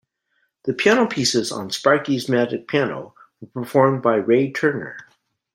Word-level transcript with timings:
The 0.63 0.73
piano 0.73 1.05
pieces 1.05 1.51
on 1.51 1.69
"Sparky's 1.69 2.27
Magic 2.27 2.67
Piano" 2.67 3.13
were 3.39 3.49
performed 3.61 4.01
by 4.01 4.15
Ray 4.15 4.49
Turner. 4.51 4.97